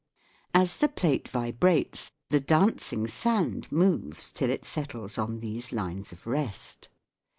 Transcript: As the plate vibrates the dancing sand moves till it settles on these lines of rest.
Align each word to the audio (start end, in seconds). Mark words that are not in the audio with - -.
As 0.55 0.77
the 0.77 0.89
plate 0.89 1.27
vibrates 1.27 2.09
the 2.31 2.39
dancing 2.39 3.05
sand 3.05 3.71
moves 3.71 4.31
till 4.31 4.49
it 4.49 4.65
settles 4.65 5.19
on 5.19 5.41
these 5.41 5.71
lines 5.71 6.11
of 6.11 6.25
rest. 6.25 6.89